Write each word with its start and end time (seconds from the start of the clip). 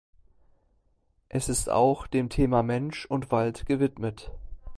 Es 1.29 1.47
ist 1.47 1.69
auch 1.69 2.07
dem 2.07 2.29
Thema 2.29 2.63
"Mensch 2.63 3.05
und 3.05 3.29
Wald" 3.31 3.67
gewidmet. 3.67 4.31